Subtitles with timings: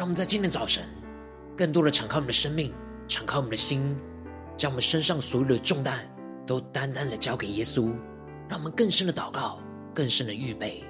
[0.00, 0.82] 让我们在今天早晨，
[1.54, 2.72] 更多的敞开我们的生命，
[3.06, 3.94] 敞开我们的心，
[4.56, 6.00] 将我们身上所有的重担
[6.46, 7.94] 都单单的交给耶稣，
[8.48, 9.60] 让我们更深的祷告，
[9.94, 10.82] 更深的预备。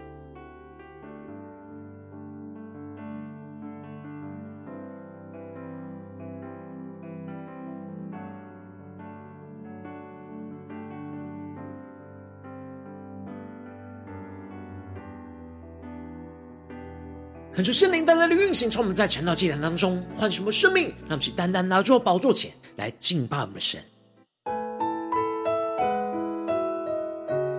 [17.53, 23.81] 恳求圣灵单单的运行，从我们在晨祷祭坛当中唤醒我们生命，让我们去单单拿住宝座前来敬拜我们的神。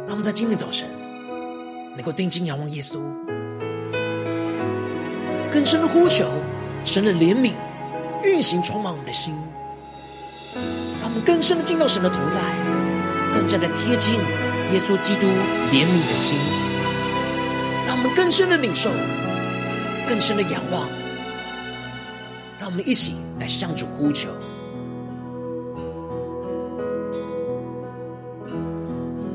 [0.08, 0.88] 让我们在今天早晨
[1.98, 3.02] 能够定睛仰望耶稣，
[5.52, 6.26] 更深的呼求
[6.86, 7.52] 神的怜悯
[8.24, 9.36] 运行，充满我们的心，
[11.02, 12.40] 让我们更深的进到神的同在，
[13.34, 14.14] 更加的贴近
[14.72, 15.28] 耶稣基督
[15.70, 16.38] 怜悯的心，
[17.86, 18.90] 让我们更深的领受。
[20.12, 20.90] 更深的仰望，
[22.60, 24.28] 让我们一起来向主呼求。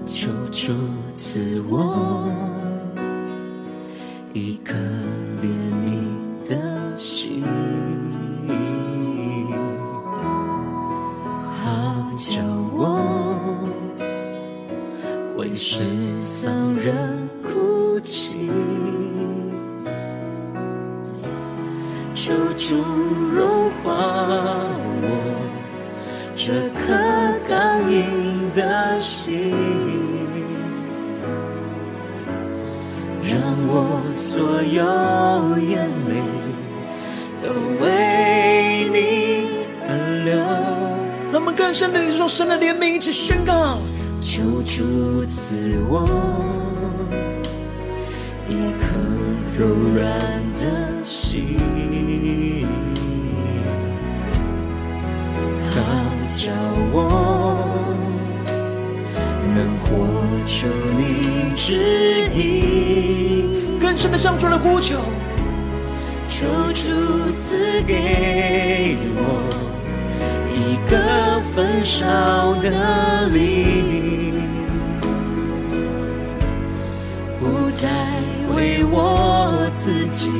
[0.06, 0.74] 求主
[1.14, 2.28] 赐我
[64.80, 64.96] 求，
[66.26, 69.20] 求主赐给我
[70.52, 74.34] 一个焚烧的灵，
[77.40, 77.88] 不再
[78.54, 80.32] 为我自己，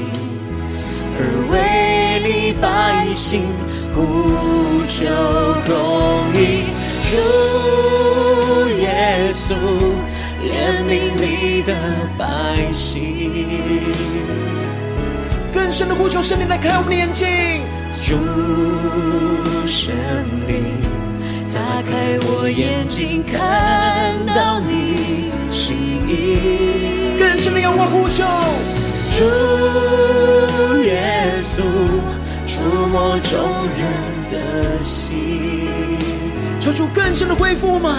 [1.19, 3.43] 而为你百姓。
[3.97, 4.03] 呼
[4.87, 5.07] 求
[5.65, 5.73] 公
[6.35, 6.69] 义，
[7.01, 7.09] 主
[8.79, 9.47] 耶稣
[10.45, 10.47] 怜
[10.85, 11.73] 悯你的
[12.19, 14.06] 百姓。
[15.77, 17.29] 更深的呼求，圣灵来开我们的眼睛。
[18.01, 18.17] 主
[19.67, 19.95] 圣
[20.49, 20.65] 灵，
[21.53, 25.77] 打开我眼睛，看到你心
[26.09, 27.19] 意。
[27.19, 28.25] 更深的仰望呼求，
[29.19, 31.61] 主耶稣。
[32.47, 33.39] 触摸众
[33.77, 33.85] 人
[34.33, 35.69] 的心，
[36.59, 37.99] 求主更深的恢复吗？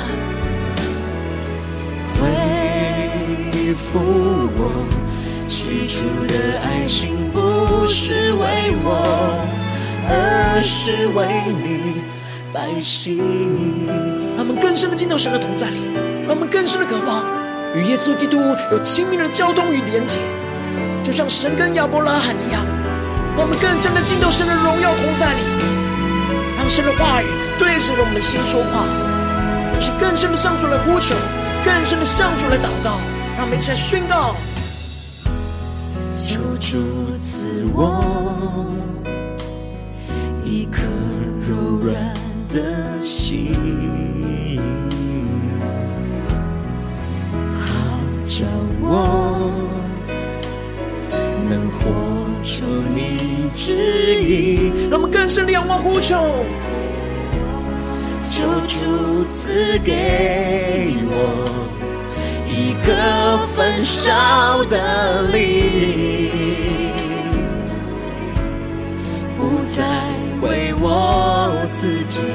[2.19, 3.99] 恢复
[4.57, 5.06] 我
[5.67, 6.33] 起初的
[6.63, 9.03] 爱情，不是为我，
[10.07, 11.27] 而是为
[11.59, 11.99] 你
[12.53, 13.19] 百姓。
[14.37, 15.81] 让我们更深的进到神的同在里，
[16.25, 17.21] 让我们更深的渴望
[17.75, 18.39] 与耶稣基督
[18.71, 20.19] 有亲密的交通与连结，
[21.03, 22.63] 就像神跟亚伯拉罕一样。
[23.35, 25.43] 让我们更深的进到神的荣耀同在里，
[26.55, 27.27] 让神的话语
[27.59, 28.87] 对着我们的心说话。
[29.75, 31.13] 一起更深的向主来呼求，
[31.65, 33.03] 更深的向主来祷告，
[33.35, 34.33] 让我们一起来宣告。
[36.17, 38.65] 求主赐我
[40.43, 40.81] 一颗
[41.47, 41.95] 柔软
[42.49, 43.53] 的心，
[47.53, 47.67] 好
[48.25, 48.45] 叫
[48.81, 49.51] 我
[51.47, 51.85] 能活
[52.43, 52.65] 出
[52.95, 54.89] 你旨意。
[54.89, 56.17] 让我们更深的仰望呼求，
[58.23, 61.76] 求主赐给我。
[62.57, 66.31] 一个焚烧的灵，
[69.37, 69.83] 不再
[70.41, 72.25] 为我自己，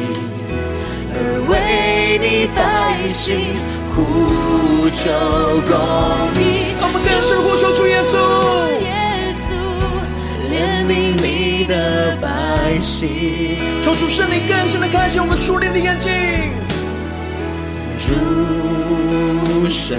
[1.13, 1.17] 而
[1.49, 2.61] 为你百
[3.09, 3.57] 姓
[3.93, 5.11] 呼求
[5.67, 5.75] 公
[6.41, 6.41] 义。
[6.81, 8.15] 我们更深呼求主耶稣，
[10.49, 16.13] 怜悯你的百姓，求主圣灵更深的开启我们属灵的眼睛，
[17.99, 18.62] 主。
[19.73, 19.99] 圣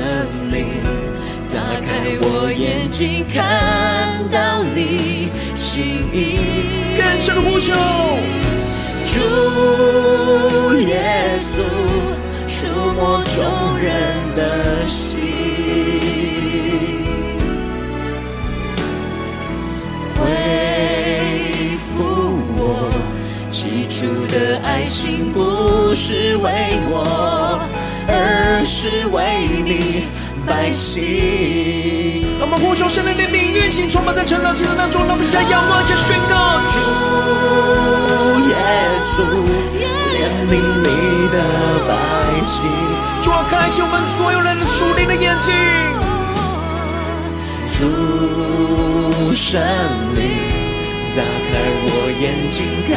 [0.51, 0.67] 灵，
[1.51, 5.81] 打开我眼睛，看到你心
[6.13, 6.37] 意。
[6.95, 7.73] 更深的呼求，
[9.09, 9.19] 主
[10.79, 11.55] 耶稣，
[12.45, 13.89] 触摸众人
[14.35, 15.19] 的心，
[20.15, 20.21] 恢
[21.79, 22.61] 复我
[23.49, 27.59] 起初的爱心，不是为我。
[28.07, 30.05] 而是为你
[30.45, 32.37] 百姓。
[32.39, 35.01] 让我们呼求圣灵的名运行，充满在晨祷祭坛当中。
[35.05, 36.79] 让我们向仰望，且宣告：主
[38.49, 38.55] 耶
[39.15, 39.23] 稣，
[40.13, 40.51] 怜悯
[40.83, 40.87] 你
[41.31, 41.35] 的
[41.87, 41.91] 百
[42.45, 42.69] 姓。
[43.21, 45.53] 主啊，开启我们所有人的属灵的眼睛。
[47.71, 49.61] 主圣
[50.13, 50.21] 灵，
[51.15, 51.49] 打开
[51.85, 51.87] 我
[52.21, 52.91] 眼睛，看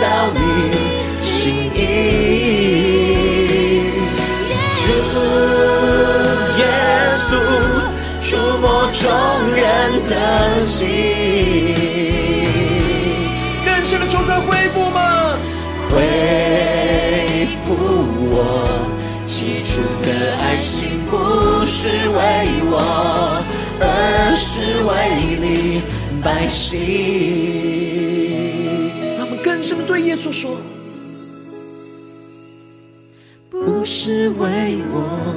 [0.00, 0.04] 到
[0.36, 0.40] 你
[1.24, 1.80] 心意。
[4.84, 4.88] 主
[6.58, 6.60] 耶
[7.16, 7.30] 稣，
[8.20, 9.00] 触摸众
[9.54, 9.62] 人
[10.10, 10.12] 的
[10.66, 10.88] 心，
[13.64, 14.98] 更深的求主恢复吗？
[15.88, 17.76] 恢复
[18.34, 18.36] 我
[19.24, 19.70] 起初
[20.02, 20.08] 的
[20.42, 21.14] 爱心，不
[21.64, 22.18] 是为
[22.68, 22.74] 我，
[23.78, 24.90] 而是为
[25.40, 25.80] 你
[26.24, 26.70] 百姓。
[29.16, 30.56] 让我们更深的对耶稣说。
[33.82, 35.34] 不是为我，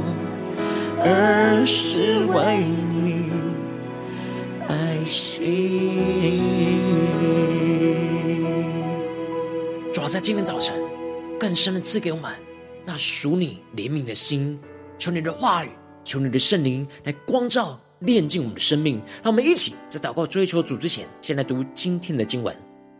[1.04, 2.64] 而是为
[3.02, 3.32] 你
[4.68, 6.00] 爱心。
[9.92, 10.80] 主要在今天早晨，
[11.40, 12.32] 更深的赐给我们
[12.86, 14.60] 那属你怜悯的心，
[15.00, 15.70] 求你的话语，
[16.04, 19.02] 求你的圣灵来光照、炼净我们的生命。
[19.24, 22.56] 让我们一起在祷告、追求主之前，先来读今天的经文。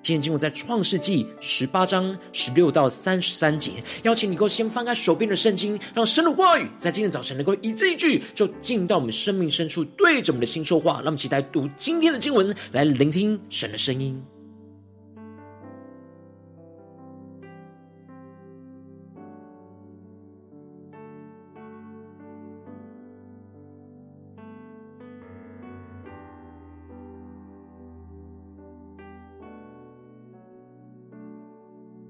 [0.06, 3.72] 今天经文在创世纪十八章十六到三十三节，
[4.04, 10.98] 邀请你能够先翻开手边的圣经，让神的话语在今天早晨能够一字一句就进到我们生命深处，对着我们的心说话。
[10.98, 14.24] 让我们期待读今天的经文，来聆听神的声音。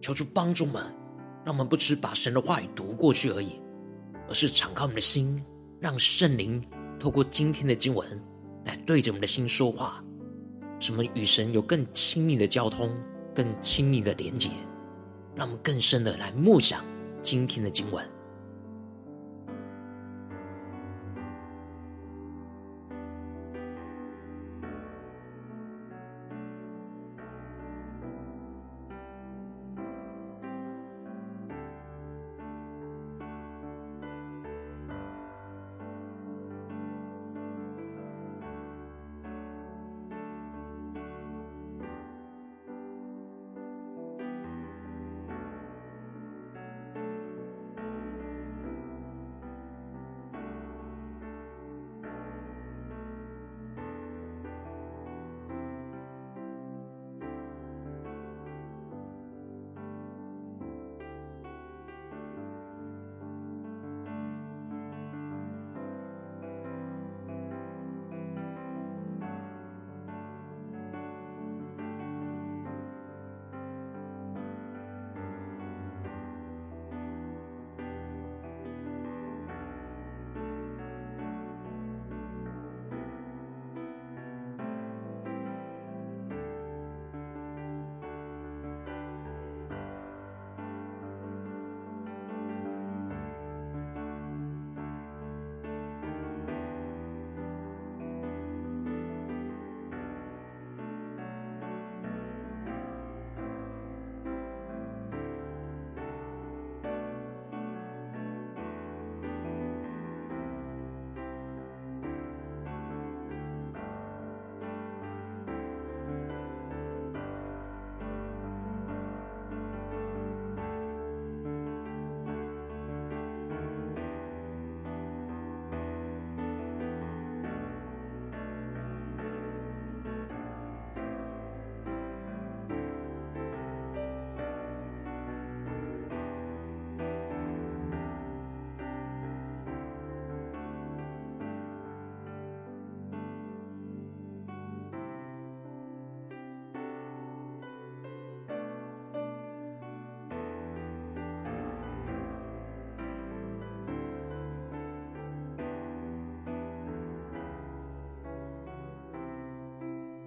[0.05, 0.83] 求主帮助们，
[1.43, 3.59] 让我们不只把神的话语读过去而已，
[4.29, 5.43] 而是敞开我们的心，
[5.79, 6.63] 让圣灵
[6.99, 8.07] 透过今天的经文
[8.65, 10.03] 来对着我们的心说话，
[10.79, 12.95] 什么与神有更亲密的交通，
[13.33, 14.51] 更亲密的连结，
[15.33, 16.85] 让我们更深的来默想
[17.23, 18.07] 今天的经文。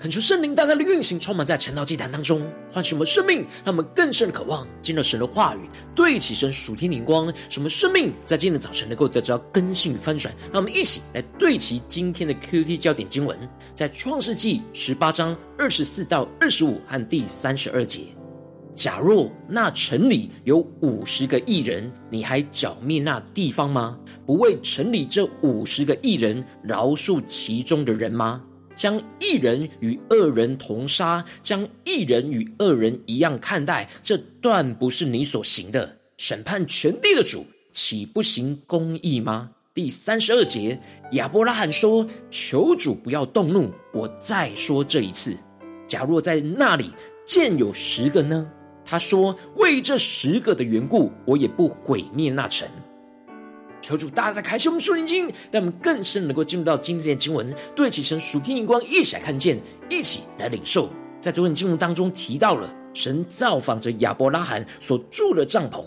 [0.08, 10.34] 恳求圣灵大大的运行，充满在晨祷祭坛当中，唤醒我们生命，让我们更深的渴望见到神的话语，对齐神属天灵光，什么生命在今天的早晨能够得着更新与翻转。
[10.50, 13.38] 让我们一起来对齐今天的 QT 焦点经文，
[13.76, 18.04] 在创世纪十八章二十四到二十五和第三十二节。
[18.74, 23.98] 假若那城里有五十个艺人，你还剿灭那地方吗？
[24.24, 28.42] 不为城里这五十个艺人饶恕其中的人吗？
[28.78, 35.98] 将义人与恶人同杀，将义人与恶人一样看待，这断不是你所行的。
[36.16, 39.50] 审判全地的主，岂不行公义吗？
[39.74, 40.80] 第三十二节，
[41.12, 45.36] 亚伯拉罕说：“求主不要动怒，我再说这一次。
[45.88, 46.92] 假若在那里
[47.26, 48.48] 见有十个呢？”
[48.86, 52.68] 他说：“为这十个的缘故，我也不毁灭那城。”
[53.88, 60.90] 求主大大开启我们属灵经，让我们更深能够进入到今天的经文，对齐神属天眼光，一起来看见，一起来领受。
[61.22, 65.82] 在昨天经文当中提到了，神造访着亚伯拉罕所住的帐篷，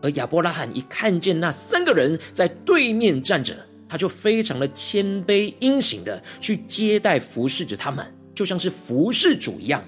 [0.00, 3.56] 而亚伯拉罕一看见那三个人在对面站着，
[3.88, 9.82] 他就非常的谦卑殷勤的去接待服侍着他们，就像是服侍主一样。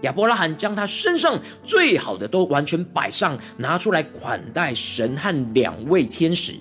[0.00, 6.54] 亚伯拉罕将他身上最好的都完全摆上，拿出来款待神和两位天使。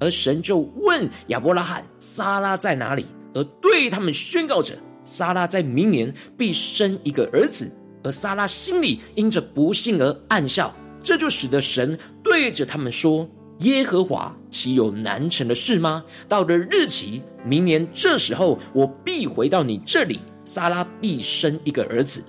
[0.00, 4.74] 而神就问亚伯拉罕：“撒拉在哪里？”而对他们宣告着
[5.04, 7.70] ：“撒拉在明年必生一个儿子。”
[8.04, 10.72] 而撒拉心里因着不幸而暗笑。
[11.02, 13.28] 这就使得神对着他们说
[13.60, 16.04] ：“耶和华岂有难成的事吗？
[16.28, 22.22] 到了日期，明年这时候，我必回到你这里，撒拉必生一个儿子。”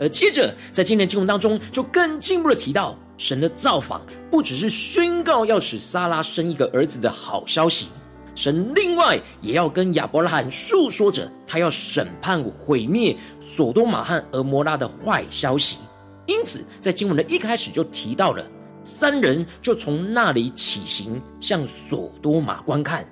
[0.00, 7.86] 而接着，在今天经文当中，就更进一步的提到，神的造访不只是宣告要使撒拉生一个儿子的好消息，
[8.34, 15.78] 神另外也要跟亚伯拉罕述说着他要审判毁灭所多玛和蛾摩拉的坏消息。
[16.26, 18.44] 因此，在经文的一开始就提到了
[18.82, 23.06] 三人就从那里起行，向所多玛观看，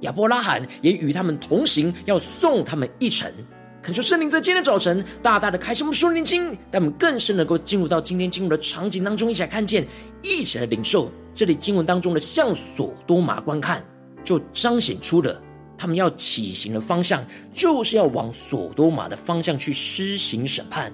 [0.00, 3.32] 亚伯拉罕也与他们同行，要送他们一程。
[3.82, 9.84] 恳求圣灵在今天早晨大大的开启我们属灵经，让我们更深能够进入到今天经文的场景当中，一起来看见，
[10.22, 13.84] 一起来领受这里经文当中的向所多玛观看，
[14.22, 15.42] 就彰显出了
[15.76, 20.92] 他们要起行的方向，就是要往所多玛的方向去施行审判。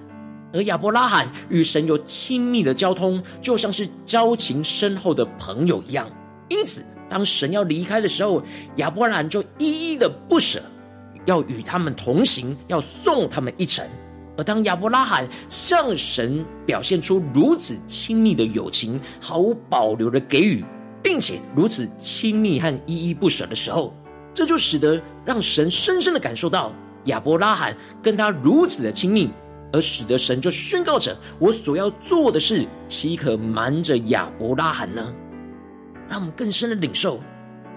[0.51, 6.09] 而亚伯拉罕与神有亲密的交通，就像是交情深厚的朋友一样。
[6.47, 8.41] 因此，当神要离开的时候，
[8.77, 10.59] 亚伯拉罕就依依的不舍。
[11.29, 13.85] 要与他们同行，要送他们一程。
[14.35, 20.65] 而当亚伯拉罕向神表现出如此亲密的友情，毫无保留的给予，
[21.03, 23.93] 并且如此亲密和依依不舍的时候，
[24.33, 26.73] 这就使得让神深深的感受到
[27.05, 29.29] 亚伯拉罕跟他如此的亲密，
[29.71, 35.13] 而使得神就宣告着：“我所要做的事，岂可瞒着亚伯拉罕呢？”
[36.09, 37.21] 让我们更深的领受。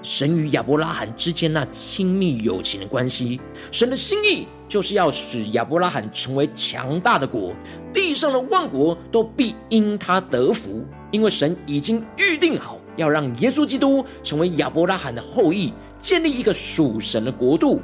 [0.03, 3.41] 神与亚伯拉罕之间那亲密友情的关系，
[3.71, 7.55] 神的心意就是要使亚伯拉罕成为强大的国，
[7.93, 17.81] 地上的万国都必因他得福，因为神已经预定好要让耶稣基督成为亚伯拉罕的后裔，建立一个属神的国度。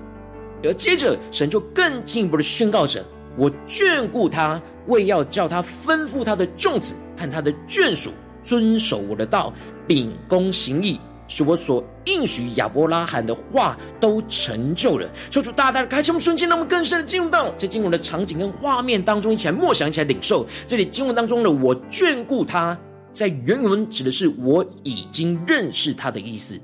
[0.64, 3.04] 而接着，神就更进一步的宣告着
[3.38, 8.10] ：“我眷顾他，为要叫他吩咐他的众子和他的眷属
[8.42, 9.54] 遵守我的道，
[9.86, 15.08] 秉公行义。”是我所应许亚伯拉罕的话都成就了。
[15.30, 20.44] 求主大大的开启我们瞬间，让我们更深的进入到这经文的场景跟画面当中，一起来默想，一起来领受。
[20.66, 22.76] 这里经文当中的“我眷顾他”
[23.14, 26.58] 在原文指的是我已经认识他的意思，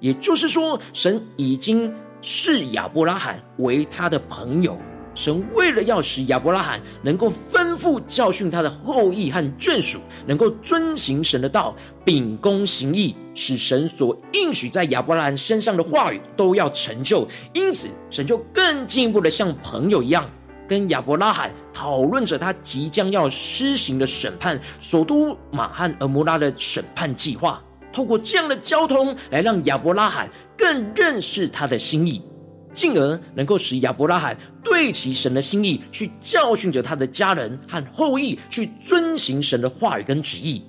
[0.00, 4.78] 也就是说，神已经视亚伯拉罕为他的朋友。
[5.14, 11.74] 神为了要使亚伯拉罕能够吩咐教训他的后裔和眷属，能够遵行神的道，
[12.04, 17.26] 秉公行义，使神所应许在亚伯拉罕身上的话语都要成就。
[17.52, 20.30] 因此，神就更进一步的像朋友一样，
[20.68, 27.62] 跟亚伯拉罕讨论着他即将要施行的审判所都玛和蛾摩拉的审判计划。
[27.92, 32.22] 透过这样的交通，来让亚伯拉罕更认识他的心意。
[32.72, 40.62] 进而能够使亚伯拉罕对齐神的心意，去教训着他的家人和后裔，去遵行神的话语跟旨意。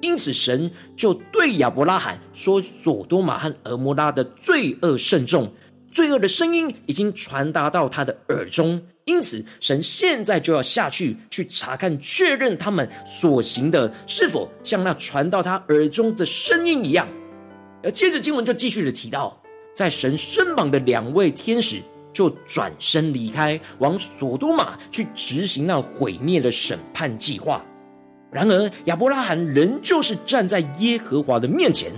[0.00, 5.52] 因此，神就对亚伯拉罕说：“所多玛和蛾摩拉的罪恶甚重，
[5.90, 8.80] 罪恶的声音已经传达到他的耳中。
[9.06, 17.08] 因此，神现在就要下去去查看，确认他们所行的是否像那传到他耳中的声音一样。”
[17.82, 19.36] 而接着经文就继续的提到。
[19.78, 21.80] 在神身旁的两位天使
[22.12, 27.64] 就转身离开，往索多玛去执行那毁灭的审判计划。
[28.32, 31.92] 然而亚伯拉罕仍旧是站在耶和华的面前，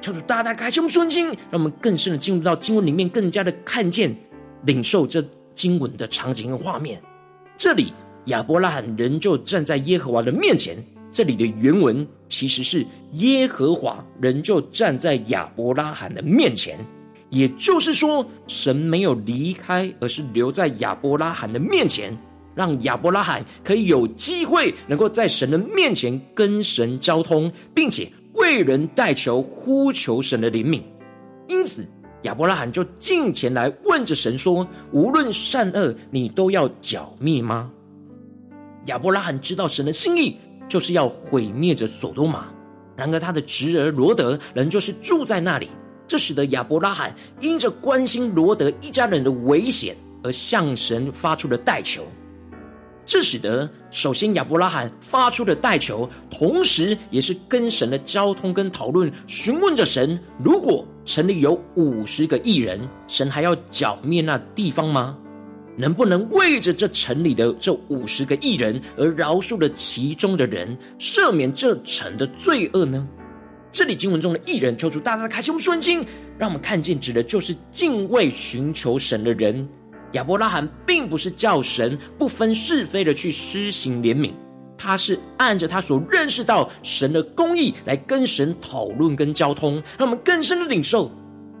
[0.00, 4.14] 求主大大开启我们顺心，让我们更深的进入到经文里面，更加的看见、
[4.66, 5.20] 领受这
[5.56, 7.02] 经文的场景和画面。
[7.56, 7.92] 这里
[8.26, 10.76] 亚伯拉罕仍旧站在耶和华的面前。
[11.10, 16.78] 这里的原文其实是耶和华仍旧站在亚伯拉罕的面前，
[17.34, 22.16] 也就是说，神没有离开，而是留在亚伯拉罕的面前，
[22.54, 30.80] 让亚伯拉罕可以有机会能够在神的面前跟神交通，并且为人代求，呼求神的怜悯。
[31.48, 31.84] 因此，
[32.22, 37.70] 亚伯拉罕就进前来问着神说：“无论善恶，你都要剿灭吗？”
[38.86, 40.36] 亚伯拉罕知道神的心意。
[40.66, 42.46] 就是要毁灭着索多玛，
[42.96, 45.68] 然而他的侄儿罗德仍旧是住在那里，
[46.06, 52.04] 这使得亚伯拉罕因着关心罗德一家人的危险而向神发出了代求。
[53.06, 65.18] 这使得首先亚伯拉罕发出的代求，同时也是跟神的交通跟讨论，询问着神：如果城里有五十个艺人，神还要剿灭那地方吗？
[65.76, 73.06] 能不能为着这城里的这五十个艺人而饶恕了其中的人，赦免这城的罪恶呢？
[73.74, 76.06] 这里经文中的义人，求主大大的开启我们顺心，
[76.38, 79.68] 让我们看见，指的就是敬畏寻求神的人。
[80.12, 84.32] 亚伯拉罕并不是叫神不分是非的去施行怜悯，
[84.78, 91.10] 他是按着他所认识到神的公义来跟神讨论跟交通，让我们更深的领受。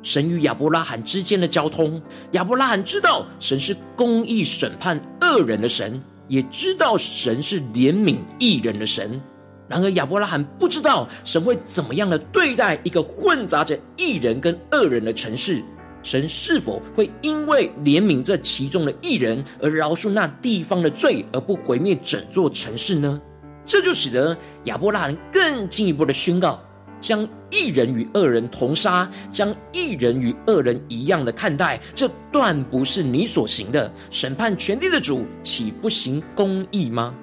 [0.00, 2.00] 神与亚伯拉罕之间的交通，
[2.30, 9.20] 亚伯拉罕知道神是公义审判恶人的神，也知道神是怜悯义人的神。
[9.68, 15.62] 然而亚伯拉罕不知道神会怎么样的对待一个混杂着异人跟恶人的城市，
[16.02, 23.20] 神是否会因为怜悯这其中的异人而饶恕那地方的罪，而不毁灭整座城市呢？
[23.64, 26.60] 这就使得亚伯拉罕更进一步的宣告。
[27.00, 33.92] 将义人与恶人同杀，将义人与恶人一样的看待，这断不是你所行的。
[34.10, 37.14] 审判全地的主，岂不行公义吗？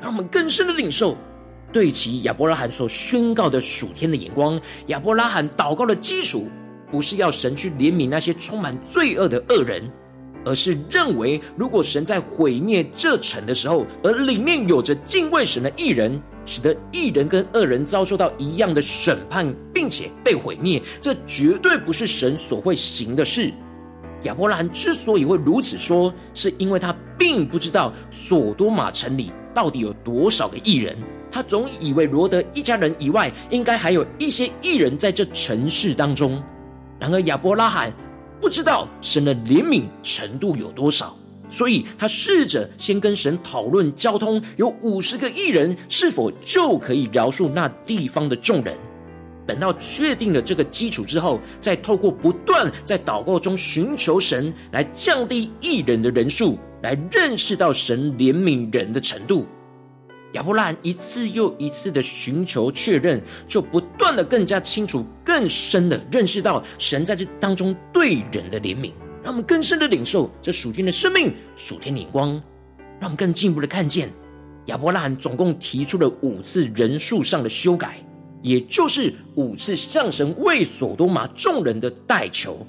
[0.00, 1.16] 让我们更深的领受，
[1.76, 4.58] 对其亚伯拉罕所宣告的属天的眼光。
[4.86, 6.48] 亚伯拉罕祷告的基础，
[6.90, 9.84] 不是要神去怜悯那些充满罪恶的恶人，
[10.42, 16.18] 而是认为，如果神在毁灭这城的时候，而里面有着敬畏神的义人。
[16.46, 23.52] 使得义人跟恶人遭受到一样的审判，并且被毁灭，这绝对不是神所会行的事。
[24.22, 30.96] 亚伯拉罕之所以会如此说，是因为他并不知道索多玛城里到底有多少个义人，
[31.36, 36.42] 他总以为罗德一家人以外，应该还有一些艺人在这城市当中。
[36.98, 37.92] 然而亚伯拉罕
[38.40, 41.14] 不知道神的怜悯程度有多少。
[41.50, 48.74] 所以他试着先跟神讨论交通，有五十个艺人是否就可以饶恕那地方的众人。
[49.46, 59.46] 等到确定了这个基础之后，再透过不断在祷告中寻求神，来降低艺人的人数，来认识到神怜悯人的程度。
[60.32, 68.92] 亚伯拉罕一次又一次的寻求确认，就不断的更加清楚、更深的认识到神在这当中对人的怜悯。
[69.22, 72.30] 让我们更深的领受这属天的生命、属天的眼光，
[73.00, 74.08] 让我们更进一步的看见
[74.66, 77.98] 亚伯拉罕总共提出了五次人数上的修改，
[78.42, 82.64] 也就是五次向神为所多玛众人的代求。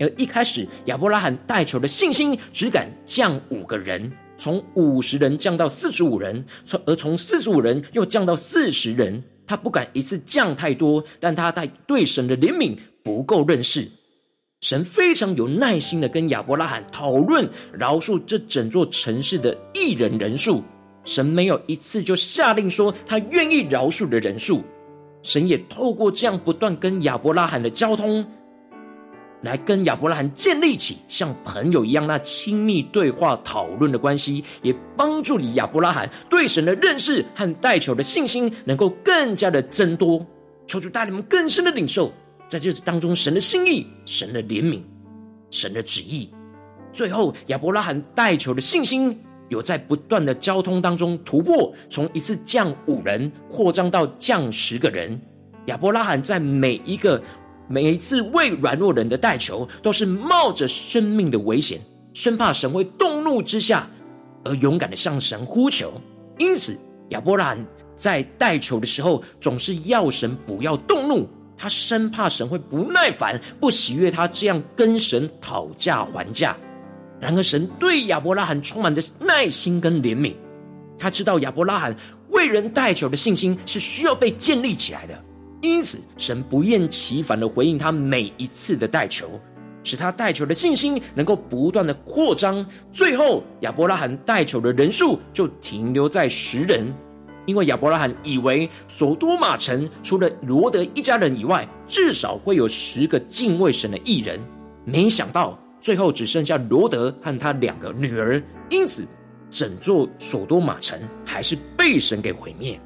[0.00, 9.22] 而一开始亚伯拉罕代求的信心只敢降五个人，从五十人降到四十五人，从而从四十五人又降到四十人。
[9.46, 13.88] 他不敢一次降太多，但他在对神的怜悯不够认识。
[14.60, 20.62] 神非常有耐心的跟亚伯拉罕讨论饶恕这整座城市的艺人人数。
[21.04, 24.62] 神没有一次就下令说他愿意饶恕的人数。
[25.22, 28.24] 神也透过这样不断跟亚伯拉罕的交通，
[29.40, 40.26] 来跟亚伯拉罕建立起像朋友一样那亲密对话讨论的关系，也帮助你亚伯拉罕对神的认识和代求的信心能够更加的增多。
[40.66, 42.12] 求主带领我们更深的领受。
[42.48, 44.80] 在这当中，神的心意、神的怜悯、
[45.50, 46.30] 神的旨意，
[46.92, 49.18] 最后亚伯拉罕代求的信心，
[49.50, 55.20] 有在不断的交通当中突破，从一次降五人扩张到降十个人。
[55.66, 57.22] 亚伯拉罕在每一个
[57.68, 61.80] 每一次为软弱人的代求，都是冒着生命的危险，
[62.14, 63.86] 生怕神会动怒之下，
[64.44, 65.92] 而勇敢的向神呼求。
[66.38, 66.78] 因此，
[67.10, 71.28] 亚伯拉罕在代求的时候，总是要神不要动怒。
[71.60, 76.56] 他生怕神会不耐烦、不喜悦他这样跟神讨价还价，
[77.20, 80.32] 然而，神对亚伯拉罕充满着耐心跟怜悯。
[80.96, 81.96] 他知道亚伯拉罕
[82.28, 85.20] 为人代求的信心是需要被建立起来的，
[85.60, 89.28] 因此神不厌其烦的回应他每一次的代求，
[89.82, 92.64] 使他代求的信心能够不断的扩张。
[92.92, 96.86] 最后，亚伯拉罕代求的人数就停留在十人，
[97.46, 104.38] 因为亚伯拉罕以为所多玛城除了罗德一家人以外，至少会有十个敬畏神的艺人，
[104.84, 109.06] 没想到最后只剩下罗德和他两个女儿，因此。
[109.50, 112.78] 整座所多玛城还是被神给毁灭。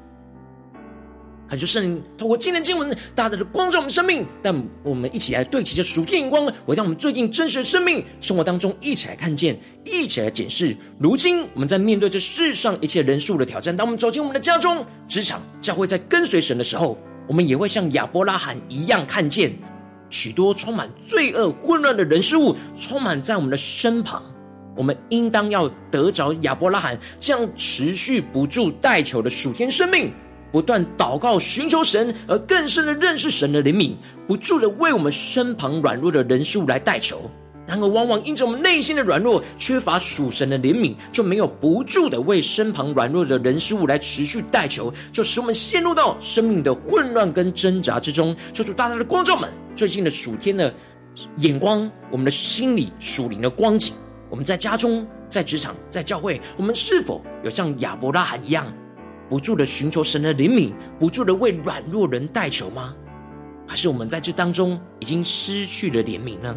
[1.53, 10.75] 感谢圣灵透过今天经文大大的光照我们生命，但我们一起来对齐着属天眼光，回到我们最近真实的生命生活当中，一起来看见，一起来检视。
[10.97, 19.53] 如今我们在面对这世上一切人数的挑战，当我们走进我们的家中、职场、教会，在跟随神的时候，我们也会像亚伯拉罕一样，看见
[20.09, 24.23] 许多充满罪恶、混乱的人事物，充满在我们的身旁。
[24.75, 30.11] 我们应当要得着亚伯拉罕这样持续不住代求的属天生命，
[30.53, 33.95] 不断祷告寻求神，而更深的认识神的怜悯，
[34.27, 37.29] 不住的为我们身旁软弱的人事物来代求。
[37.65, 48.35] 然而，往往因着我们内心的软弱，缺乏属神的怜悯，就没有不住的为身旁软弱的人事物来持续代求，就使我们陷入到生命的混乱跟挣扎之中。
[48.53, 50.71] 求主大大的光照们最近的暑天的
[51.37, 53.95] 眼光，我们的心里属灵的光景。
[54.29, 58.65] 我们在家中、在职场、在教会，我们是否有像亚伯拉罕一样，
[59.33, 62.93] 不住的寻求神的怜悯，不住的为软弱人代求吗？
[63.67, 66.55] 还是我们在这当中已经失去了怜悯呢？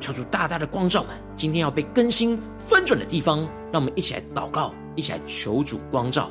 [0.00, 6.28] 求主大大的光照们，今天要被更新翻转的地方，让我们一起来祷告，一起来求主光照。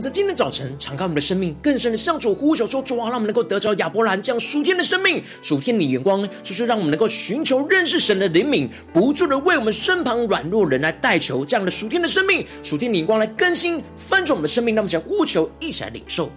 [0.00, 14.74] 在今天早晨敞开我们的生命，更深的向主呼求说：“主啊，让我们能够得着亚伯兰这样属天的生命，属天的眼光，就是让我们能够寻求认识神的灵敏，不住的为我们身旁软弱人来代求，这样的属天的生命，属天的眼光来更新翻转我们的生命。
[14.74, 16.30] 让我们想呼求，一起来领受。”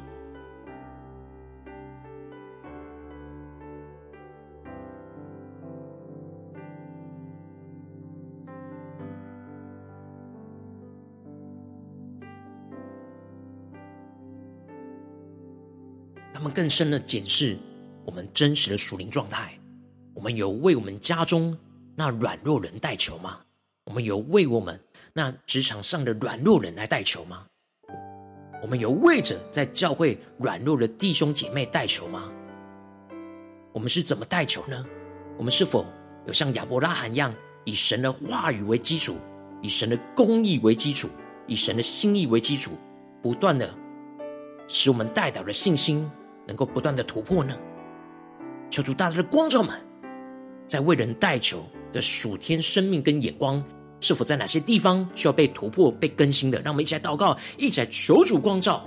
[16.52, 17.58] 更深的检视
[18.06, 19.58] 我们真实的属灵状态。
[20.14, 21.58] 我们有为我们家中
[21.96, 23.40] 那软弱人代求吗？
[23.86, 24.80] 我们有为我们
[25.14, 27.46] 那职场上的软弱人来代求吗？
[28.62, 32.32] 我们有为着在教会软弱的弟兄姐妹代求吗？
[33.74, 34.86] 我们是怎么代求呢？
[35.38, 35.86] 我们是否
[36.28, 37.34] 有像亚伯拉罕一样，
[37.66, 39.16] 以神的话语为基础，
[39.62, 41.10] 以神的公义为基础，
[41.48, 42.78] 以神的心意为基础，
[43.22, 43.74] 不断的
[44.68, 46.08] 使我们代祷的信心，
[46.52, 47.56] 能够不断的突破呢？
[48.70, 49.74] 求主大大的光照们，
[50.68, 53.64] 在为人代求的属天生命跟眼光，
[54.02, 56.62] 是否在哪些地方需要被突破、被更新的？
[56.62, 58.86] 让我们一起来祷告，一起来求主光照。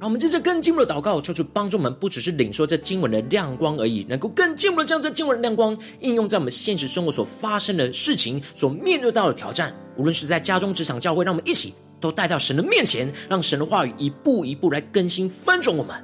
[0.00, 9.76] 让我们接着更进一步的祷告，求主帮助我们，不只是领受这经文的亮光而已，能够更进一步的将这经文的亮光应用在我们现实生活所发生的事情、所面对到的挑战。
[9.98, 15.94] 无论是在家中、职场、教会，让我们一起都带到神的面前，让神的话语一步一步来更新翻转我们。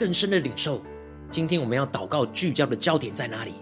[0.00, 0.80] 更深的领受，
[1.30, 3.52] 今天我们要祷告聚焦的焦点在哪里？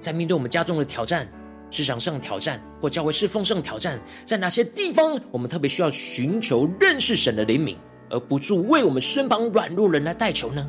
[0.00, 1.28] 在面对我们家中的挑战、
[1.68, 7.76] 职场上挑战或教会侍奉上的挑战，在哪些地方我们特别需要寻求认识神的怜悯，
[8.08, 10.66] 而不住为我们身旁软弱人来代求呢？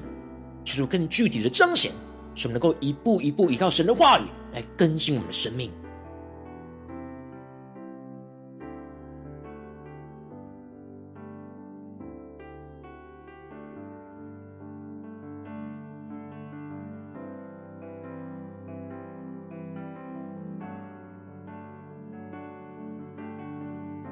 [0.65, 1.93] 求主更具体的彰显，
[2.35, 5.71] 使我们能够一步一步依靠神的话语来更新我们的生命。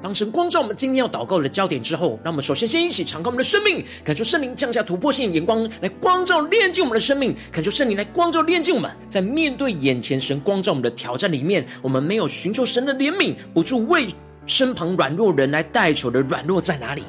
[0.08, 8.90] 当神光照我们今天要祷告的焦点之后，让我们首先先一起敞开我们的生命，感受圣灵降下突破性眼光，来光照炼净我们的生命，感受圣灵来光照炼净我们。
[9.10, 14.06] 在面对眼前神光照我们的挑战里面，我们没有寻求神的怜悯，不住为
[14.46, 17.04] 身旁软弱人来代求的软弱在哪里？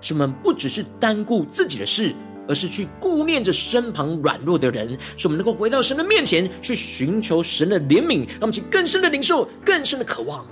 [0.00, 2.12] 是我们不只是单顾自己的事。
[2.48, 10.44] 而是去顾念着身旁软弱的人，使我们能够回到神的面前，去寻求神的怜悯，让我们去更深的领受，更深的渴望。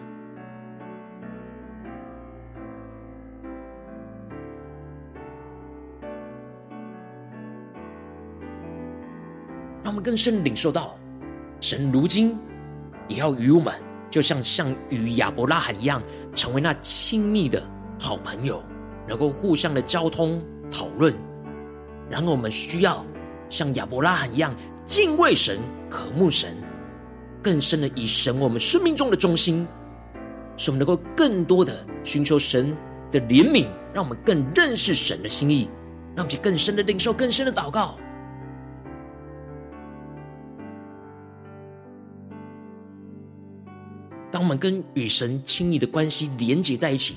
[9.98, 10.96] 们更深领受到，
[11.60, 12.38] 神如今
[13.08, 13.74] 也要与我们，
[14.08, 16.00] 就像像与亚伯拉罕一样，
[16.32, 17.60] 成为那亲密的
[17.98, 18.62] 好朋友，
[19.08, 21.12] 能够互相的交通讨论。
[22.08, 23.04] 然后我们需要
[23.50, 24.54] 像亚伯拉罕一样
[24.86, 25.58] 敬畏神、
[25.90, 26.56] 渴慕神，
[27.42, 29.66] 更深的以神我们生命中的中心，
[30.56, 32.72] 使我们能够更多的寻求神
[33.10, 35.68] 的怜悯，让我们更认识神的心意，
[36.14, 37.98] 让我们更深的领受、更深的祷告。
[44.38, 47.16] 当我们跟与神亲密的关系连接在一起，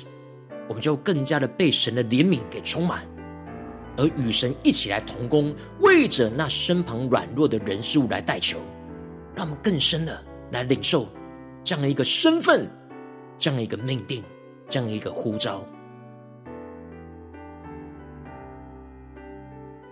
[0.67, 3.05] 我们就更加的被神的怜悯给充满。
[3.95, 8.57] 而与神一起来同工，为着那身旁软弱的人事物来代求，
[9.35, 10.19] 让我们更深的
[10.51, 11.07] 来领受
[11.63, 12.67] 这样的一个身份，
[13.37, 14.23] 这样的一个命定，
[14.67, 15.63] 这样的一个呼召。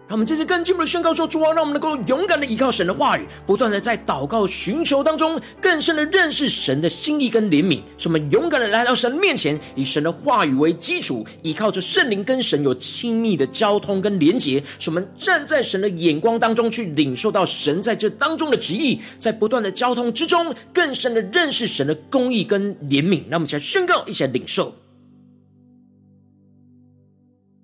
[0.10, 7.80] 让我们这次更进一步的宣告说：主啊，让我们能够勇敢的依靠神的话语，不断的在祷告寻求当中，更深的认识神的心意跟怜悯。
[7.96, 14.64] 使我们勇敢的来到神面前，以神的话语为基础，依靠着圣灵跟神有亲密的交通跟连结。
[14.80, 23.22] 使我们站在神的眼光当中，去领受到神在这当中的旨意，在不断的交通之中，更深的认识神的公义跟怜悯。
[23.30, 24.74] 让我们一起来宣告，一起来领受。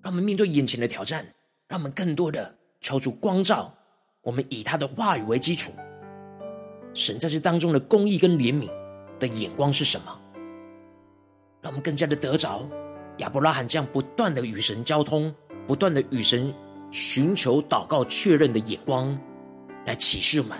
[0.04, 1.26] 让我们面对眼前的挑战。
[1.68, 3.74] 让我们更多的求主光照，
[4.22, 5.72] 我们以他的话语为基础，
[6.94, 8.70] 神在这当中的公义跟怜悯
[9.20, 10.20] 的眼光是什么？
[11.62, 12.64] 让我们更加的得着
[13.18, 15.34] 亚伯拉罕这样不断的与神交通，
[15.66, 16.54] 不断的与神
[16.92, 19.18] 寻求祷告确认的眼光，
[19.88, 20.56] 来启示我们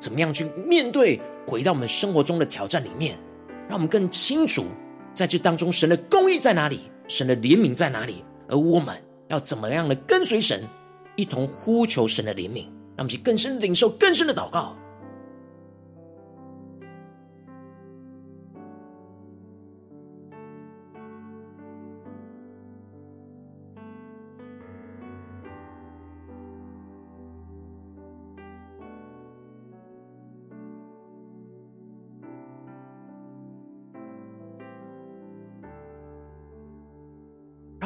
[0.00, 3.16] 怎么样去面对回到我们生活中的挑战里面，
[3.68, 4.64] 让我们更清楚
[5.14, 9.00] 在这当中神的公义在哪里，神的怜悯在哪里，而我们。
[9.28, 10.62] 要怎么样的跟随神，
[11.16, 14.74] 一同呼求神的怜悯，让我们去更深的领受更深的祷告。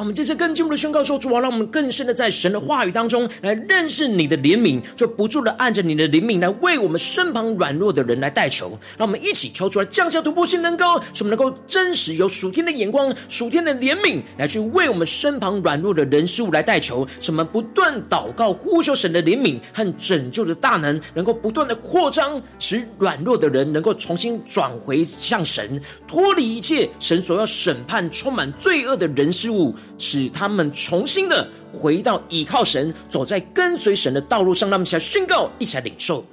[0.03, 8.77] 我们这次更进一步的宣告说：“主啊，让我们更深的在神的话语当中来认识你的怜悯，就不住的按着你的怜悯来为我们身旁软弱的人来代求。
[8.99, 17.07] 让我们一起求出来降下突破性能高，使我们能够真实有属天的眼光、属天的怜悯来去为我们身旁软弱的人事物来代求。
[17.21, 34.69] 使我们不断祷告呼求神的怜悯和拯救的大能，能够不断的扩张，使软弱的人能够重新转回向神，脱离一切神所要审判、充满罪恶的人事物。”使他们重新的回到倚靠神，走在跟随神的道路上。
[34.69, 36.25] 让我们一起来宣告，一起来领受，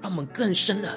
[0.00, 0.88] 让我们更深的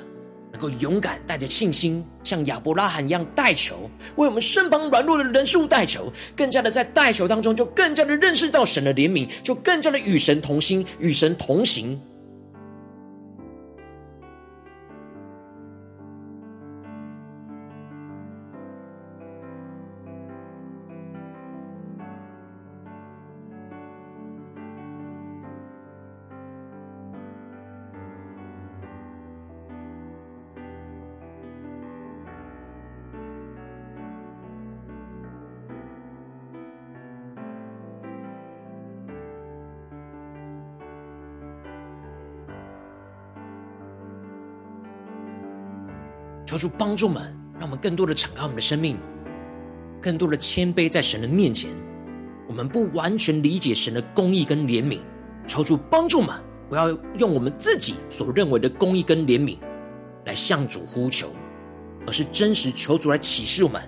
[0.51, 6.13] 能够勇敢，带着信心，像亚伯拉罕一样代求，为我们身旁软弱的人事物代求。
[6.35, 11.99] 更加的在代求当中，就更加的认识到神的怜悯，就更加的与神同心，与神同行。
[46.47, 47.21] 求主帮助们，
[47.59, 48.97] 让我们更多的敞开我们的生命，
[50.01, 51.69] 更多的谦卑在神的面前。
[52.47, 55.01] 我们不完全理解神的公义跟怜悯，
[55.45, 56.33] 求主帮助们，
[56.69, 59.57] 不要用我们自己所认为的公义跟怜悯
[60.23, 61.27] 来向主呼求，
[62.05, 63.81] 而是真实求主来启示我们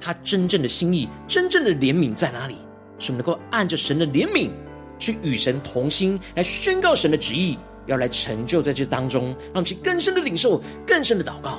[0.00, 2.54] 他真正的心意、真正的怜悯在哪里，
[3.00, 4.52] 使我们能够按着神的怜悯
[4.96, 11.58] 去与神同心，来宣告神的旨意，要来成就在这当中，让其更深的领受、更深的祷告。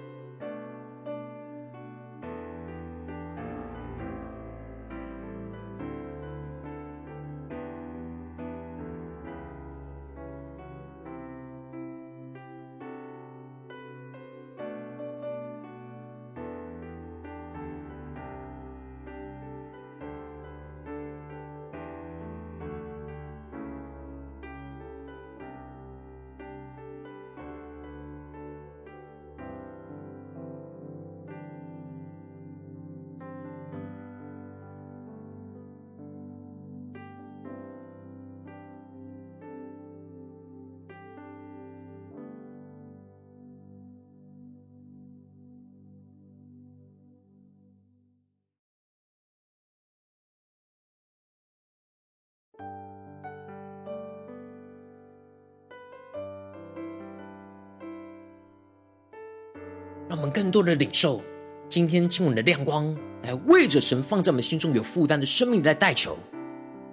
[60.11, 61.21] 让我们更多的领受
[61.69, 62.93] 今天经文的亮光，
[63.23, 66.17] 来为着神放在我们心中有负担的生命来代求，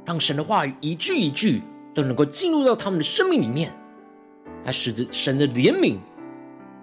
[0.07, 1.61] 让神的话语一句一句
[1.93, 3.73] 都能够进入到他们的生命里面，
[4.65, 5.99] 来使得神的怜悯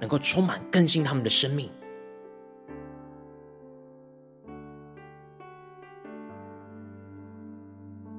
[0.02, 1.70] 能够充满更新他们的生命。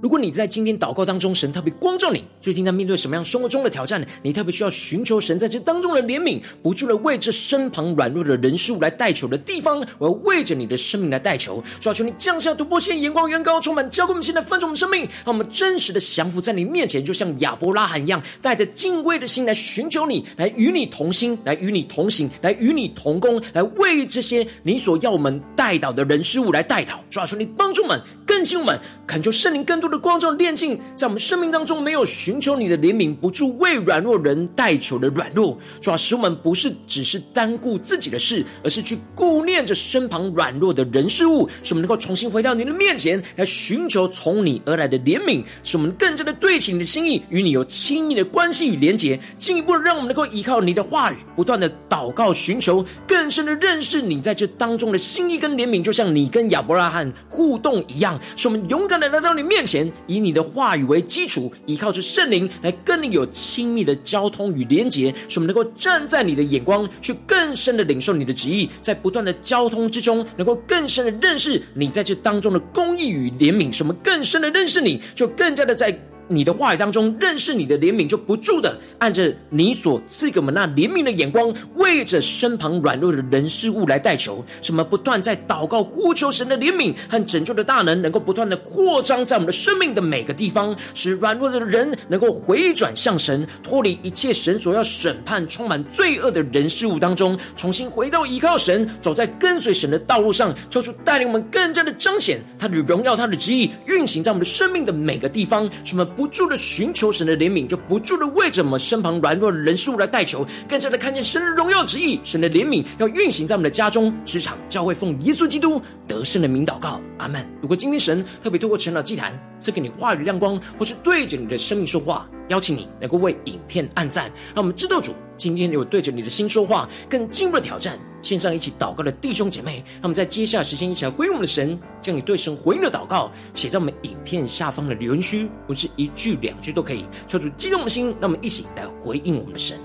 [0.06, 4.00] 如果你在今天祷告当中，神特别光照你，最近在面对什么样生活中的挑战？
[4.22, 29.95] 你特别需要寻求神在这当中的怜悯，不住的为这身旁软弱的人事物来代求的地方，我要为着你的生命来代求，主要求你降下突破线，眼光远高，充满浇灌我们现在丰盛的生命，让我们真实的降服在你面前，就像亚伯拉罕一样，带着敬畏的心来寻求你，来与你同心，来与你同行，来与你同工，来为这些你所要我们代祷的人事物来代祷，主要求你帮助我们，更新我们，恳求圣灵更多的。
[29.98, 59.85] 光照炼净，在我们生命当中没有寻求你的怜悯，不住为软弱人代求的软弱，主要使我们不是只是单顾自己的事，而是去顾念着身旁软弱的人事物，使我们能够重新回到你的面前来寻求从你而来的怜悯，使我们更加的对齐你的心意，与你有亲密的关系与连结，进一步让我们能够依靠你的话语，不断的祷告寻求，更深的认识你在这当中的心意跟怜悯，就像你跟亚伯拉罕互动一样，使我们勇敢的来到你面前。
[60.06, 75.98] 以你的话语为基础，依靠着圣灵来跟你有亲密的交通与连结，使我们能够站在你的眼光，去更深的领受你的旨意，在不断的交通之中，能够更深的认识你在这当中的公义与怜悯，使我们更深的认识你，就更加的在。
[76.28, 84.44] 你的话语当中认识你的怜悯，就不住的按着你所赐给我们那怜悯的眼光，为着身旁软弱的人事物来代求。
[84.60, 105.70] 什么不断在祷告呼求神的怜悯和拯救的大能，能够不断的扩张在我们的生命的每个地方，使软弱的人能够回转向神，脱离一切神所要审判、充满罪恶的人事物当中，重新回到依靠神，走在跟随神的道路上，求主带领我们更加的彰显他的荣耀、他的旨意，运行在我们的生命的每个地方。
[105.84, 106.04] 什么？
[106.16, 117.46] 不住的寻求神的怜悯，就不住的为着我们身旁软弱的人事物来代求，更加的看见神的荣耀旨意，神的怜悯要运行在我们的家中、职场、教会，奉耶稣基督得胜的名祷告，阿门。
[117.60, 127.98] 如果今天神特别透过晨祷祭坛赐给你话语亮光，或是对着你的生命说话，邀请你能够为影片按赞，让我们知道主今天有对着你的心说话，更进一步的挑战。
[128.26, 139.78] 线上一起祷告的弟兄姐妹，那么在接下来时间一起来回应我们的神，将你对神回应的祷告写在我们影片下方的留言区，不是一句两句都可以，抽出激动的心，那么一起来回应我们的神。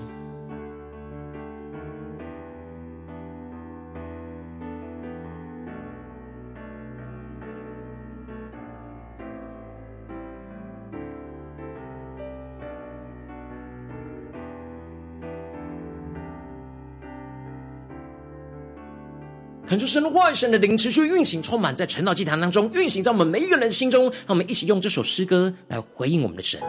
[19.72, 24.02] 恳求神的话语、神的灵持续运行，充满在晨祷祭坛当中，运行在我们每一个人心中。
[24.02, 26.60] 让我们一起用这首诗歌来回应我们的神，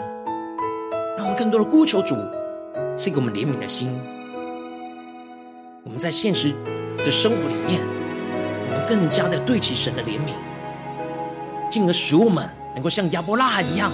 [1.17, 2.15] 让我们更多的呼求主
[2.97, 3.91] 赐给我们怜悯的心。
[5.83, 6.53] 我们在现实
[6.99, 7.81] 的生活里面，
[8.69, 10.31] 我们更加的对齐神的怜悯，
[11.69, 13.91] 进而使我们能够像亚伯拉罕一样，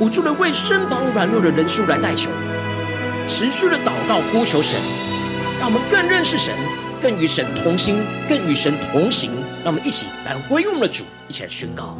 [0.00, 2.28] 不住的为身旁软弱的人数来代求，
[3.28, 4.76] 持续的祷告呼求神，
[5.60, 6.52] 让我们更认识神。
[7.00, 7.96] 更与神同心，
[8.28, 9.30] 更与神同行，
[9.64, 11.96] 让我们一起来回应我们的主，一起来宣告。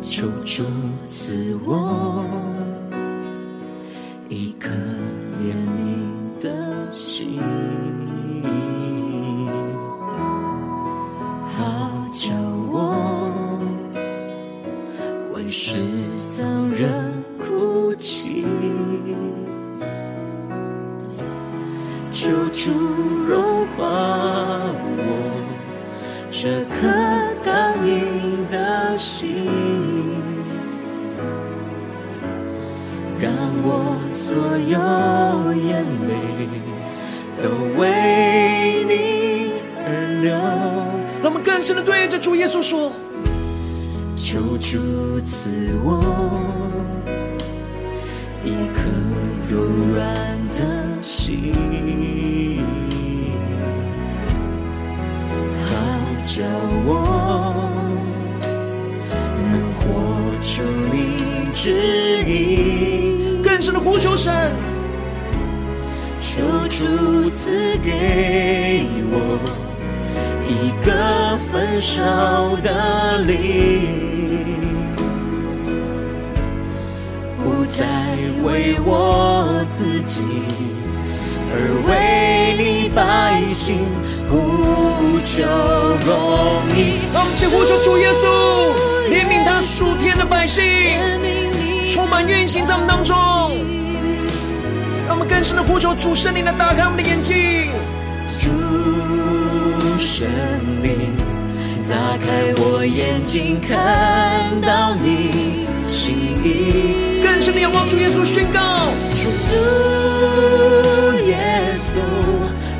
[0.00, 0.64] 求主
[1.08, 2.24] 赐我
[87.18, 88.70] 让我们一起呼求主耶稣
[89.10, 90.62] 怜悯他属天的百姓，
[91.84, 93.16] 充满运行在我们当中。
[95.04, 97.72] 让我们更深的呼求主圣灵来打开我们的眼睛，
[98.38, 98.48] 主
[99.98, 100.28] 圣
[100.80, 101.10] 灵
[101.88, 106.14] 打开我眼睛，看到你心
[106.44, 107.20] 意。
[107.24, 108.60] 更深的仰望主耶稣宣告，
[109.16, 109.28] 主
[111.26, 111.98] 耶稣。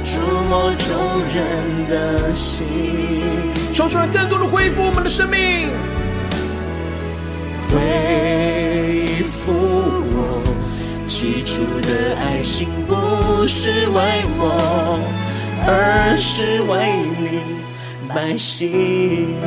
[0.04, 0.94] 触摸众
[1.34, 3.47] 人的心，
[3.78, 5.68] 求出来更多的恢复我们的生命，
[7.70, 10.42] 恢复我
[11.06, 14.98] 起初的爱心，不是为我，
[15.64, 17.62] 而是为你
[18.12, 19.38] 百姓。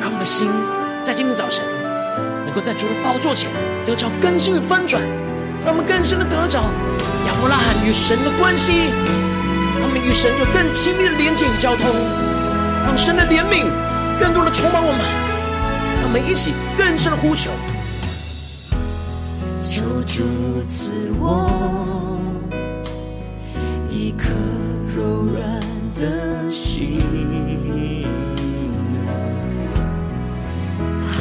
[0.00, 0.48] 让我们的心
[1.04, 1.64] 在今天早晨，
[2.46, 3.48] 能够在主的宝座前
[3.86, 5.00] 得着更新与翻转，
[5.64, 6.64] 让我们更深的得着。
[7.28, 8.90] 亚伯拉罕与神的关系，
[9.90, 11.84] 们与神有更亲密的连接与交通，
[12.84, 13.66] 让神的怜悯
[14.18, 15.00] 更多的充满我们，
[16.00, 17.50] 让我们一起更深的呼求，
[19.62, 20.22] 求主
[20.66, 21.50] 赐我
[23.90, 24.28] 一颗
[24.94, 25.60] 柔软
[25.96, 27.00] 的心，
[31.10, 31.18] 好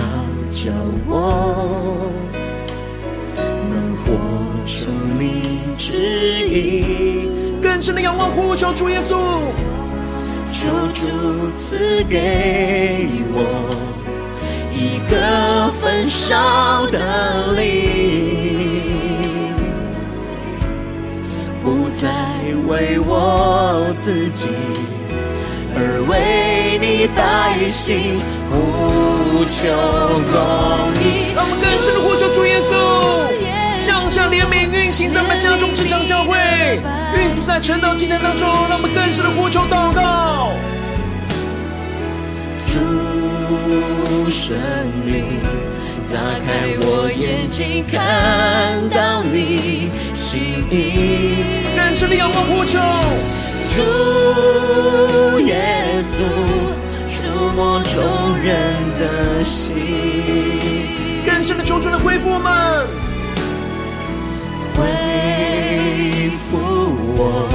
[0.51, 0.71] 叫
[1.07, 2.11] 我
[3.69, 4.13] 能活
[4.65, 7.08] 出你旨意，
[7.89, 9.15] 深的仰望呼求主耶稣，
[10.47, 13.73] 求主赐给我
[14.71, 18.83] 一个焚烧的灵，
[21.63, 22.07] 不再
[22.67, 24.51] 为我自己，
[25.75, 28.21] 而为你百姓
[28.51, 29.65] 呼求
[30.29, 30.37] 公
[31.01, 31.33] 义。
[31.35, 33.58] 让我们更深的呼求主耶稣。
[33.79, 36.37] 降下怜悯，运行在我们家中，职场教会，
[37.15, 40.51] 运行在晨祷祭坛当中，让我们更深的呼求祷告。
[42.65, 44.57] 主圣
[45.05, 45.39] 灵，
[46.11, 51.43] 打开我眼睛，看到你心意。
[51.75, 52.79] 更深的仰望呼求，
[53.69, 56.17] 主耶稣，
[57.07, 57.25] 触
[57.55, 60.59] 摸众人的心，
[61.25, 62.85] 更深的求主来恢复我们。
[67.21, 67.49] 我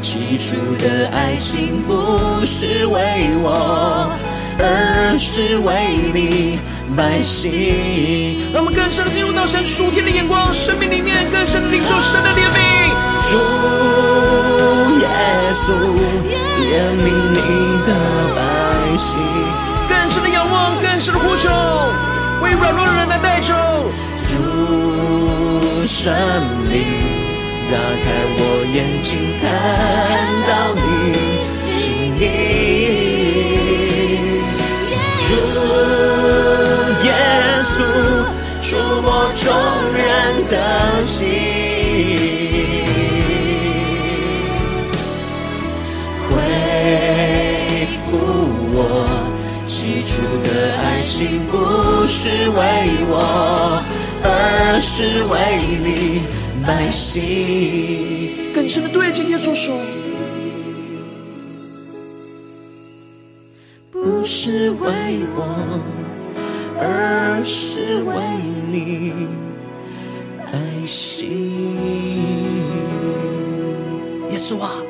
[0.00, 4.08] 起初的爱心，不是为我，
[4.56, 6.60] 而是为你
[6.96, 8.52] 百姓。
[8.52, 12.94] 让我们更深的进入到神属天的眼光，生命里面更深的领受神的怜悯。
[13.26, 13.34] 主
[15.02, 15.10] 耶
[15.66, 15.74] 稣，
[16.62, 17.90] 怜悯你的
[18.38, 18.38] 百
[18.96, 19.18] 姓。
[19.88, 21.50] 更深的仰望，更深的呼求，
[22.44, 23.52] 为软弱的人来代求。
[24.28, 24.38] 主
[25.88, 26.14] 圣
[26.70, 27.09] 灵，
[27.70, 27.78] 打开
[28.36, 28.40] 我
[28.74, 29.08] 眼睛，
[29.40, 29.42] 看
[30.48, 30.80] 到你
[31.70, 31.78] 心
[32.18, 32.20] 意。
[35.22, 35.28] 主
[37.06, 37.08] 耶
[37.70, 37.72] 稣，
[38.60, 38.66] 触
[39.02, 39.46] 摸众
[39.94, 40.02] 人
[40.48, 40.52] 的
[41.04, 41.14] 心，
[46.26, 46.28] 恢
[48.02, 48.18] 复
[48.74, 48.76] 我
[49.64, 50.10] 起初
[50.42, 51.54] 的爱心，不
[52.08, 52.58] 是为
[53.08, 53.14] 我。
[54.22, 55.34] 而是为
[55.82, 55.88] 你
[56.70, 59.76] 百姓，更深的对着耶稣说，
[63.90, 65.80] 不是为我，
[66.78, 68.14] 而是为
[68.70, 69.26] 你
[70.38, 71.28] 百姓。
[74.30, 74.80] 耶稣啊，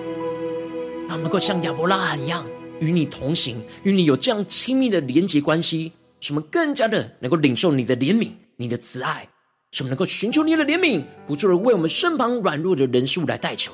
[1.09, 2.45] 让我们能够像亚伯拉罕一样，
[2.81, 9.27] 与你同行，与你有这样亲密的连结关系，使我们更加的能够领受你的怜悯、你的慈爱，
[9.73, 13.73] 使我们能够寻求你的怜悯，不住的为我们身旁软弱的人事物来代求，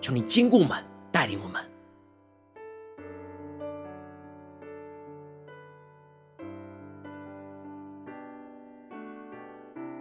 [0.00, 0.82] 求你坚固我们，
[1.12, 1.60] 带领我们。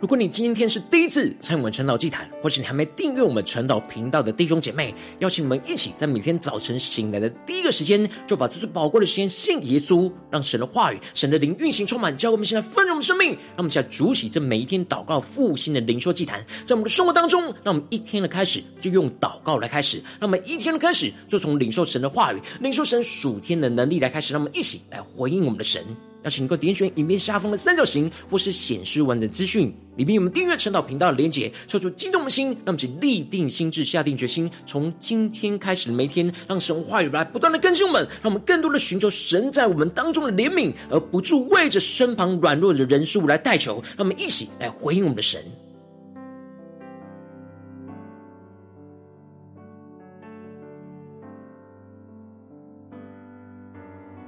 [0.03, 13.29] 如果你今天是第一次参与我们晨祷祭坛，或是你还没订阅我们晨祷频道的弟兄姐妹，邀请你们一起在每天早晨醒来的第一个时间，就把这最宝贵的时间献给耶稣，让神的话语、神的灵运行充满，教会我们现在丰盛的生命。
[13.29, 25.81] 让我们现在主起这每一天祷告复兴的灵修祭坛，在我们的生活当中，让我们一天的开始就用祷告来开始，让我们一天的开始就从领受神的话语、领受神属天的能力来开始，让我们一起来回应我们的神。
[26.23, 45.41] 邀请你能够点选影片下方的三角形，或是显示完整资讯，里面有我们订阅陈导频道的连结，抽出激动的心，让我们请立定心智，下定决心，从今天开始的每一天，让神话语来不断的更新我们，让我们更多的寻求神在我们当中的怜悯，而不住为着身旁软弱的人事物来代求，让我们一起来回应我们的神。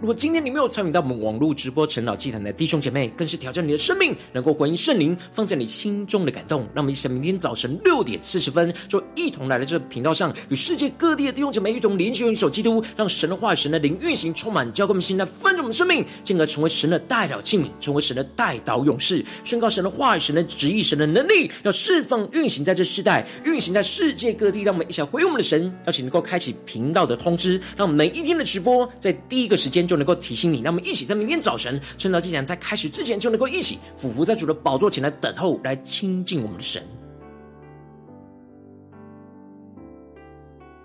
[0.06, 6.60] 如果今天你没有参与到我们网络直播晨祷祭坛的弟兄姐妹，更是挑战你的生命，能够回应圣灵放在你心中的感动。
[6.76, 24.62] 让我们一起明天早晨六点四十分，就一同来到这个频道上，与世界各地的弟兄姐妹一同联结、联手基督，让神的话语、神的灵运行充满，交给我们心，来丰盛我们生命，进而成为神的代表器皿，成为神的代祷勇士，宣告神的话语、神的旨意、神的能力，要释放运行在这世代，运行在世界各地。
[24.62, 29.95] 让我们一起回应我们的神，邀请能够开启频道的通知，让我们每一天的直播在第一个时间就。
[29.98, 36.84] 能够提醒你，那我们一起在明天早晨趁着祭坛在开始之前，就能够一起俯伏在主的宝座前来等候，来亲近我们的神。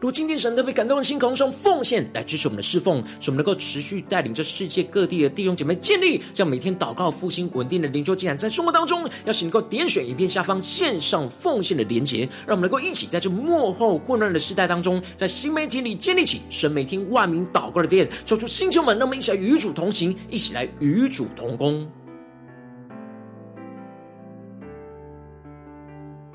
[0.00, 21.86] 如今天神特别感动的心，渴望用奉献来支持我们的侍奉，使我们能够持续带领着世界各地的弟兄姐妹建立这样每天祷告复兴稳定的灵修祭坛，在生活当中，要是能够点选影片下方线上奉献的连结，让我们能够一起在这幕后混乱的时代当中，在新媒体里建立起神每天万名祷告的殿，抽出星球们，让我们一起来与主同行，一起来与主同工。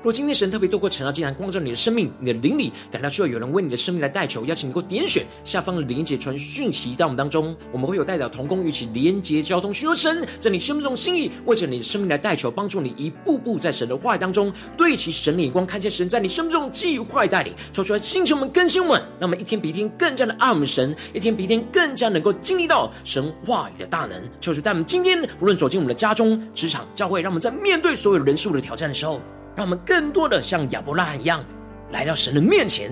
[0.06, 24.22] 若今天神特别透过晨祷祭坛光照你的生命，你的灵里感到需要有人为你的生命来代求，邀请你能够点选下方的连结传讯息到我们当中，我们会有代表同工与其连结交通，寻求神在你生命中心意，为着你的生命来代求，帮助你一步步在神的话语当中对齐神的眼光，看见神在你生命中计划带领，抽出来星球们更新我们，让我们一天比一天更加的爱我们神，一天比一天更加能够经历到神话语的大能。
[24.40, 29.20] 求主带我们今天无论走进我们的家中、职场、教会，让我们在面对所有人数的挑战的时候。
[29.56, 31.42] 让我们更多的像亚伯拉罕一样，
[31.90, 32.90] 来到神的面前，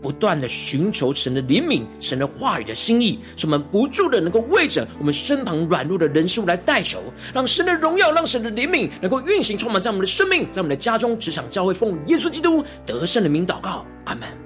[0.00, 7.02] 不断的寻求神的怜悯、神的话语的心意，使我们不住的能够为着我们身旁软弱的人事物来代求，
[7.34, 14.45] 让神的荣耀、让神的怜悯能够运行充满在我们的生命，在我们的家中、职场、教会，奉耶稣基督得胜的名祷告，阿门。